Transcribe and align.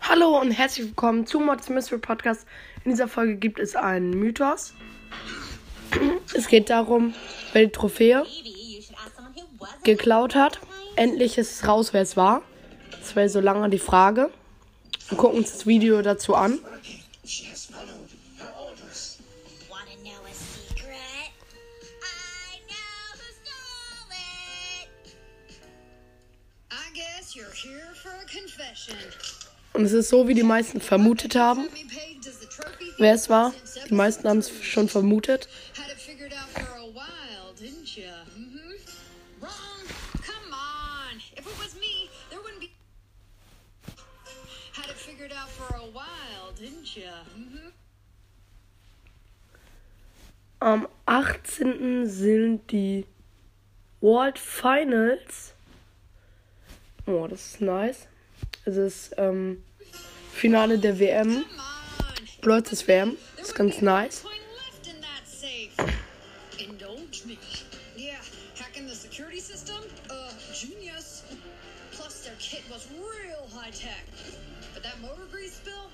Hallo 0.00 0.40
und 0.40 0.50
herzlich 0.52 0.86
willkommen 0.86 1.26
zu 1.26 1.38
Mods 1.38 1.68
Mystery 1.68 2.00
Podcast. 2.00 2.46
In 2.84 2.90
dieser 2.92 3.08
Folge 3.08 3.36
gibt 3.36 3.58
es 3.58 3.76
einen 3.76 4.10
Mythos. 4.10 4.74
Es 6.34 6.48
geht 6.48 6.70
darum, 6.70 7.14
wer 7.52 7.66
die 7.66 7.72
Trophäe 7.72 8.24
geklaut 9.84 10.34
hat. 10.34 10.60
Endlich 10.96 11.36
ist 11.36 11.52
es 11.52 11.68
raus, 11.68 11.92
wer 11.92 12.02
es 12.02 12.16
war. 12.16 12.42
Das 12.90 13.14
wäre 13.16 13.28
so 13.28 13.40
lange 13.40 13.68
die 13.68 13.78
Frage. 13.78 14.30
Wir 15.08 15.16
gucken 15.16 15.38
uns 15.38 15.52
das 15.52 15.66
Video 15.66 16.02
dazu 16.02 16.34
an. 16.34 16.58
Und 29.72 29.84
es 29.84 29.92
ist 29.92 30.08
so, 30.08 30.26
wie 30.28 30.34
die 30.34 30.42
meisten 30.42 30.80
vermutet 30.80 31.36
haben, 31.36 31.68
wer 32.98 33.14
es 33.14 33.28
war. 33.28 33.54
Die 33.88 33.94
meisten 33.94 34.28
haben 34.28 34.38
es 34.38 34.50
schon 34.62 34.88
vermutet. 34.88 35.48
had 39.40 39.77
figured 45.18 45.36
out 45.36 45.48
for 45.48 45.74
a 45.76 45.86
while, 45.90 46.52
didn't 46.56 46.96
you? 46.96 47.10
Mm-hmm. 47.36 47.68
Am 50.60 50.86
18. 51.06 52.06
sind 52.06 52.70
die 52.70 53.04
World 54.00 54.38
Finals. 54.38 55.54
Oh, 57.06 57.26
das 57.26 57.54
ist 57.54 57.60
nice. 57.60 58.06
Es 58.64 58.76
ist 58.76 59.14
ähm, 59.16 59.64
Finale 60.32 60.78
der 60.78 60.98
WM. 61.00 61.44
Blödes 62.40 62.86
WM. 62.86 63.16
Das 63.36 63.48
ist 63.48 63.54
ganz 63.54 63.80
nice. 63.80 64.24
Uh. 64.24 64.30
Plus, 71.90 72.22
their 72.22 72.34
kit 72.38 72.62
was 72.70 72.86
real 72.92 73.48
high 73.54 73.72
tech. 73.72 74.04
But 74.78 74.92
that 74.92 75.00
motor 75.02 75.26
grease 75.32 75.56
spill? 75.56 75.90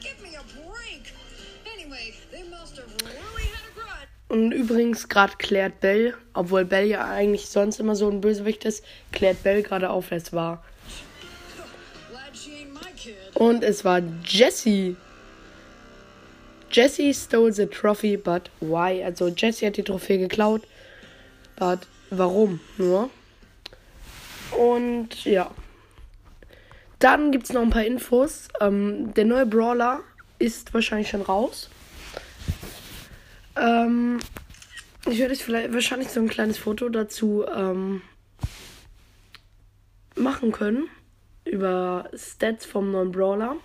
Give 0.00 0.18
me 0.22 0.34
a 0.34 0.42
break. 0.56 1.12
Anyway, 1.70 2.14
they 2.32 2.42
must 2.44 2.74
have 2.78 2.90
really 3.02 3.42
had 3.42 3.68
a 3.68 3.74
grudge. 3.74 4.08
Und 4.28 4.52
übrigens 4.52 5.10
gerade 5.10 5.34
klärt 5.36 5.80
Bell, 5.80 6.14
obwohl 6.32 6.64
Bell 6.64 6.86
ja 6.86 7.04
eigentlich 7.04 7.50
sonst 7.50 7.80
immer 7.80 7.94
so 7.94 8.08
ein 8.08 8.22
Bösewicht 8.22 8.64
ist, 8.64 8.82
klärt 9.12 9.42
Bell 9.42 9.62
gerade 9.62 9.90
auf, 9.90 10.10
wer 10.10 10.16
es 10.16 10.32
war. 10.32 10.64
Und 13.34 13.62
es 13.62 13.84
war 13.84 14.00
Jessie. 14.24 14.96
Jessie 16.70 17.12
stole 17.12 17.52
the 17.52 17.66
trophy, 17.66 18.16
but 18.16 18.48
why? 18.60 19.04
Also 19.04 19.28
Jessie 19.28 19.66
hat 19.66 19.76
die 19.76 19.82
Trophäe 19.82 20.16
geklaut, 20.16 20.62
but 21.56 21.80
warum 22.08 22.60
nur? 22.78 23.10
Und 24.56 25.26
ja. 25.26 25.50
Dann 27.04 27.32
gibt 27.32 27.44
es 27.44 27.52
noch 27.52 27.60
ein 27.60 27.68
paar 27.68 27.84
Infos. 27.84 28.48
Ähm, 28.62 29.12
der 29.12 29.26
neue 29.26 29.44
Brawler 29.44 30.00
ist 30.38 30.72
wahrscheinlich 30.72 31.10
schon 31.10 31.20
raus. 31.20 31.68
Ähm, 33.56 34.20
ich 35.04 35.18
werde 35.18 35.34
euch 35.34 35.44
vielleicht 35.44 35.74
wahrscheinlich 35.74 36.08
so 36.08 36.20
ein 36.20 36.30
kleines 36.30 36.56
Foto 36.56 36.88
dazu 36.88 37.44
ähm, 37.54 38.00
machen 40.16 40.50
können 40.50 40.88
über 41.44 42.08
Stats 42.14 42.64
vom 42.64 42.90
neuen 42.90 43.12
Brawler. 43.12 43.56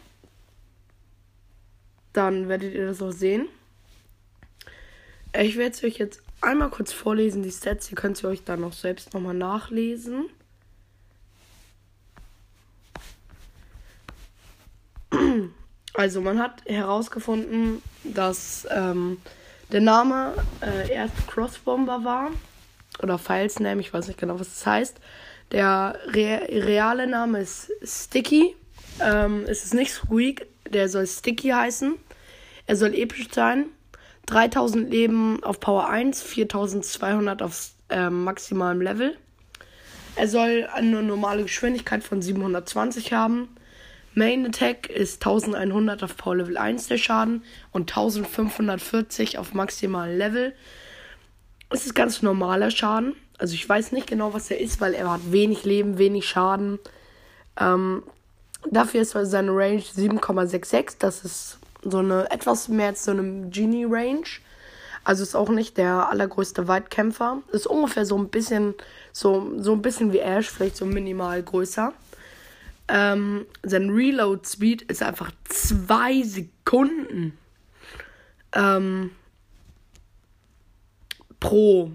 Dann 2.12 2.50
werdet 2.50 2.74
ihr 2.74 2.88
das 2.88 3.02
auch 3.02 3.14
sehen. 3.14 3.48
Ich 5.34 5.56
werde 5.56 5.72
es 5.72 5.82
euch 5.86 5.98
jetzt 5.98 6.22
einmal 6.42 6.72
kurz 6.72 6.92
vorlesen, 6.92 7.42
die 7.44 7.52
Stats. 7.52 7.90
Ihr 7.90 7.96
könnt 7.96 8.18
sie 8.18 8.28
euch 8.28 8.44
dann 8.44 8.66
auch 8.66 8.74
selbst 8.74 9.14
nochmal 9.14 9.34
nachlesen. 9.34 10.26
Also 16.00 16.22
man 16.22 16.40
hat 16.40 16.62
herausgefunden, 16.66 17.82
dass 18.06 18.66
ähm, 18.72 19.18
der 19.70 19.82
Name 19.82 20.34
äh, 20.62 20.94
erst 20.94 21.28
Crossbomber 21.28 22.06
war. 22.06 22.32
Oder 23.04 23.18
Filesname, 23.18 23.82
ich 23.82 23.94
weiß 23.94 24.08
nicht 24.08 24.18
genau, 24.18 24.40
was 24.40 24.48
das 24.48 24.66
heißt. 24.66 24.96
Der 25.52 26.00
re 26.06 26.48
reale 26.50 27.06
Name 27.06 27.42
ist 27.42 27.70
Sticky. 27.84 28.56
Ähm, 29.02 29.44
es 29.46 29.66
ist 29.66 29.74
nicht 29.74 29.92
Squeak, 29.92 30.48
der 30.70 30.88
soll 30.88 31.06
Sticky 31.06 31.50
heißen. 31.50 31.96
Er 32.66 32.78
soll 32.78 32.96
episch 32.96 33.28
sein. 33.30 33.66
3000 34.28 34.90
Leben 34.90 35.44
auf 35.44 35.60
Power 35.60 35.90
1, 35.90 36.22
4200 36.22 37.42
auf 37.42 37.72
ähm, 37.90 38.24
maximalem 38.24 38.80
Level. 38.80 39.18
Er 40.16 40.30
soll 40.30 40.66
eine 40.72 41.04
normale 41.04 41.44
Geschwindigkeit 41.44 42.06
von 42.06 42.22
720 42.22 43.12
haben. 43.12 43.50
Main 44.20 44.46
Attack 44.46 44.90
ist 44.90 45.26
1100 45.26 46.04
auf 46.04 46.18
Power 46.18 46.36
Level 46.36 46.58
1 46.58 46.88
der 46.88 46.98
Schaden 46.98 47.42
und 47.72 47.90
1540 47.90 49.38
auf 49.38 49.54
maximalen 49.54 50.18
Level. 50.18 50.54
Es 51.70 51.86
ist 51.86 51.96
ganz 51.96 52.22
normaler 52.22 52.70
Schaden. 52.70 53.16
Also 53.38 53.54
ich 53.54 53.70
weiß 53.70 53.94
nicht 53.94 54.08
genau, 54.08 54.34
was 54.34 54.52
er 54.52 54.60
ist, 54.60 54.82
weil 54.82 54.94
er 54.94 55.10
hat 55.10 55.32
wenig 55.32 55.64
Leben, 55.64 55.98
wenig 55.98 56.28
Schaden. 56.28 56.80
Ähm, 57.58 58.04
dafür 58.70 59.04
ist 59.04 59.12
seine 59.12 59.52
Range 59.52 59.80
7,66. 59.80 60.98
Das 61.00 61.24
ist 61.24 61.58
so 61.82 62.00
eine 62.00 62.30
etwas 62.30 62.68
mehr 62.68 62.88
als 62.88 63.06
so 63.06 63.12
eine 63.12 63.48
Genie 63.50 63.86
Range. 63.86 64.28
Also 65.06 65.24
ist 65.24 65.34
auch 65.34 65.48
nicht 65.48 65.78
der 65.78 66.10
allergrößte 66.10 66.68
Weitkämpfer. 66.68 67.42
Ist 67.54 67.68
ungefähr 67.68 68.06
so 68.06 68.18
ein 68.18 68.28
bisschen 68.28 68.74
so 69.14 69.54
so 69.60 69.72
ein 69.72 69.82
bisschen 69.82 70.12
wie 70.12 70.20
Ash, 70.20 70.50
vielleicht 70.50 70.76
so 70.76 70.86
minimal 70.86 71.42
größer. 71.42 71.94
Ähm, 72.90 73.46
sein 73.64 73.90
Reload 73.92 74.48
Speed 74.48 74.82
ist 74.84 75.04
einfach 75.04 75.32
zwei 75.46 76.24
Sekunden 76.24 77.38
ähm, 78.54 79.12
pro 81.40 81.92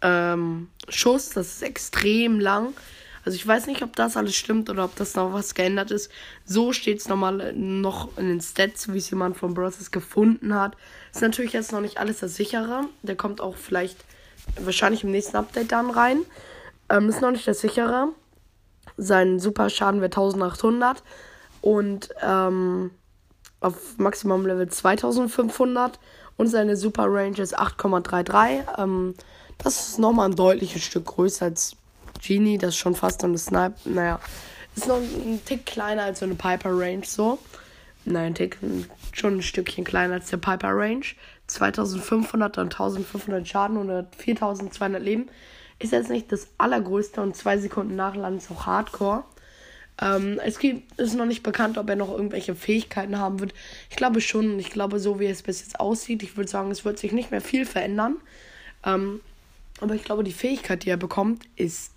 ähm, 0.00 0.68
Schuss. 0.88 1.30
Das 1.30 1.48
ist 1.48 1.62
extrem 1.62 2.40
lang. 2.40 2.72
Also 3.24 3.36
ich 3.36 3.46
weiß 3.46 3.66
nicht, 3.66 3.82
ob 3.82 3.94
das 3.96 4.16
alles 4.16 4.34
stimmt 4.34 4.70
oder 4.70 4.84
ob 4.84 4.96
das 4.96 5.14
noch 5.14 5.32
was 5.32 5.54
geändert 5.54 5.90
ist. 5.90 6.10
So 6.46 6.72
steht 6.72 7.00
es 7.00 7.08
nochmal 7.08 7.52
noch 7.52 8.16
in 8.16 8.28
den 8.28 8.40
Stats, 8.40 8.92
wie 8.92 8.98
es 8.98 9.10
jemand 9.10 9.36
von 9.36 9.52
Brothers 9.52 9.90
gefunden 9.90 10.54
hat. 10.54 10.76
Ist 11.12 11.20
natürlich 11.20 11.52
jetzt 11.52 11.72
noch 11.72 11.82
nicht 11.82 11.98
alles 11.98 12.20
das 12.20 12.36
sichere. 12.36 12.86
Der 13.02 13.16
kommt 13.16 13.40
auch 13.40 13.56
vielleicht 13.56 13.98
wahrscheinlich 14.58 15.04
im 15.04 15.10
nächsten 15.10 15.36
Update 15.36 15.70
dann 15.70 15.90
rein. 15.90 16.20
Ähm, 16.88 17.10
ist 17.10 17.20
noch 17.20 17.30
nicht 17.30 17.46
das 17.46 17.60
sichere. 17.60 18.08
Sein 19.02 19.40
Superschaden 19.40 20.00
wird 20.00 20.16
1800 20.16 21.02
und 21.62 22.10
ähm, 22.22 22.90
auf 23.60 23.98
Maximum 23.98 24.46
Level 24.46 24.68
2500 24.68 25.98
und 26.36 26.48
seine 26.48 26.76
Super 26.76 27.06
Range 27.06 27.38
ist 27.38 27.58
8,33. 27.58 28.82
Ähm, 28.82 29.14
das 29.58 29.88
ist 29.88 29.98
nochmal 29.98 30.28
ein 30.28 30.36
deutliches 30.36 30.82
Stück 30.82 31.06
größer 31.06 31.46
als 31.46 31.76
Genie, 32.22 32.58
das 32.58 32.70
ist 32.70 32.76
schon 32.76 32.94
fast 32.94 33.24
eine 33.24 33.38
Snipe. 33.38 33.74
Naja, 33.84 34.20
ist 34.76 34.86
noch 34.86 34.96
ein 34.96 35.40
Tick 35.44 35.66
kleiner 35.66 36.04
als 36.04 36.20
so 36.20 36.26
eine 36.26 36.34
Piper 36.34 36.70
Range 36.70 37.04
so. 37.04 37.38
Nein, 38.04 38.26
ein 38.26 38.34
Tick, 38.34 38.58
schon 39.12 39.38
ein 39.38 39.42
Stückchen 39.42 39.84
kleiner 39.84 40.14
als 40.14 40.30
der 40.30 40.38
Piper 40.38 40.70
Range. 40.70 41.04
2500 41.46 42.58
und 42.58 42.72
1500 42.72 43.46
Schaden 43.46 43.76
und 43.76 44.06
4200 44.16 45.02
Leben. 45.02 45.28
Ist 45.80 45.92
jetzt 45.92 46.10
nicht 46.10 46.30
das 46.30 46.46
allergrößte 46.58 47.20
und 47.20 47.34
zwei 47.34 47.58
Sekunden 47.58 47.96
Nachladen 47.96 48.38
ist 48.38 48.50
auch 48.50 48.66
Hardcore. 48.66 49.24
Ähm, 50.00 50.38
es 50.44 50.58
gibt, 50.58 50.98
ist 51.00 51.14
noch 51.14 51.26
nicht 51.26 51.42
bekannt, 51.42 51.78
ob 51.78 51.88
er 51.88 51.96
noch 51.96 52.10
irgendwelche 52.10 52.54
Fähigkeiten 52.54 53.18
haben 53.18 53.40
wird. 53.40 53.54
Ich 53.88 53.96
glaube 53.96 54.20
schon. 54.20 54.58
Ich 54.58 54.70
glaube, 54.70 55.00
so 55.00 55.18
wie 55.18 55.26
es 55.26 55.42
bis 55.42 55.60
jetzt 55.60 55.80
aussieht, 55.80 56.22
ich 56.22 56.36
würde 56.36 56.50
sagen, 56.50 56.70
es 56.70 56.84
wird 56.84 56.98
sich 56.98 57.12
nicht 57.12 57.30
mehr 57.30 57.40
viel 57.40 57.66
verändern. 57.66 58.16
Ähm, 58.84 59.20
aber 59.80 59.94
ich 59.94 60.04
glaube, 60.04 60.22
die 60.22 60.32
Fähigkeit, 60.32 60.84
die 60.84 60.90
er 60.90 60.96
bekommt, 60.96 61.44
ist 61.56 61.92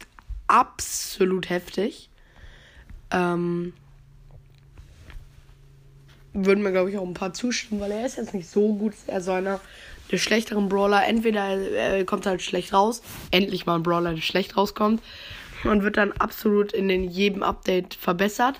absolut 0.47 1.49
heftig. 1.49 2.09
Ähm, 3.11 3.73
würden 6.33 6.63
mir, 6.63 6.71
glaube 6.71 6.89
ich, 6.89 6.97
auch 6.97 7.05
ein 7.05 7.13
paar 7.13 7.33
zustimmen, 7.33 7.79
weil 7.81 7.91
er 7.91 8.05
ist 8.05 8.17
jetzt 8.17 8.33
nicht 8.33 8.49
so 8.49 8.73
gut. 8.73 8.93
Er 9.07 9.19
ist 9.19 9.25
so 9.25 9.31
einer 9.31 9.59
der 10.11 10.17
schlechteren 10.17 10.69
Brawler. 10.69 11.05
Entweder 11.05 11.41
er 11.57 12.05
kommt 12.05 12.25
halt 12.25 12.41
schlecht 12.41 12.73
raus, 12.73 13.01
endlich 13.31 13.65
mal 13.65 13.75
ein 13.75 13.83
Brawler, 13.83 14.13
der 14.13 14.21
schlecht 14.21 14.57
rauskommt, 14.57 15.01
und 15.63 15.83
wird 15.83 15.97
dann 15.97 16.11
absolut 16.13 16.73
in 16.73 16.87
den 16.87 17.09
jedem 17.09 17.43
Update 17.43 17.95
verbessert. 17.95 18.59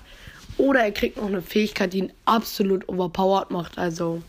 Oder 0.56 0.80
er 0.80 0.92
kriegt 0.92 1.16
noch 1.16 1.26
eine 1.26 1.42
Fähigkeit, 1.42 1.92
die 1.92 1.98
ihn 1.98 2.12
absolut 2.24 2.88
overpowered 2.88 3.50
macht. 3.50 3.76
Also 3.76 4.22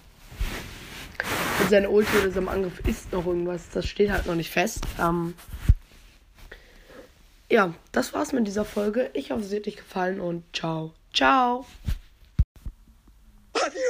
mit 1.60 1.70
seiner 1.70 1.92
Ulti 1.92 2.18
oder 2.18 2.32
seinem 2.32 2.50
Angriff 2.50 2.80
ist 2.88 3.12
noch 3.12 3.26
irgendwas. 3.26 3.70
Das 3.74 3.86
steht 3.86 4.12
halt 4.12 4.26
noch 4.26 4.36
nicht 4.36 4.50
fest. 4.50 4.86
Ähm, 5.00 5.36
ja, 7.50 7.74
das 7.92 8.14
war's 8.14 8.34
mit 8.34 8.48
dieser 8.48 8.66
Folge. 8.66 9.10
Ich 9.14 9.32
hoffe, 9.32 9.42
es 9.42 9.54
hat 9.54 9.68
euch 9.68 9.78
gefallen 9.78 10.20
und 10.20 10.44
ciao. 10.54 10.94
Ciao. 11.14 11.66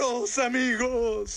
Amigos. 0.06 1.34